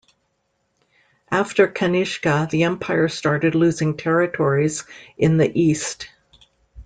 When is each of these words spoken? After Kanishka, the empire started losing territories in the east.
After 1.29 1.67
Kanishka, 1.67 2.47
the 2.49 2.63
empire 2.63 3.07
started 3.07 3.53
losing 3.53 3.97
territories 3.97 4.83
in 5.15 5.37
the 5.37 5.51
east. 5.61 6.07